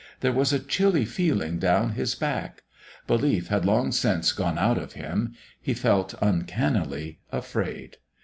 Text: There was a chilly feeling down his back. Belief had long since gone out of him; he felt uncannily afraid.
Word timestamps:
There 0.21 0.31
was 0.33 0.51
a 0.51 0.57
chilly 0.57 1.05
feeling 1.05 1.59
down 1.59 1.91
his 1.91 2.15
back. 2.15 2.63
Belief 3.05 3.49
had 3.49 3.65
long 3.65 3.91
since 3.91 4.31
gone 4.31 4.57
out 4.57 4.79
of 4.79 4.93
him; 4.93 5.35
he 5.61 5.75
felt 5.75 6.15
uncannily 6.19 7.19
afraid. 7.31 7.97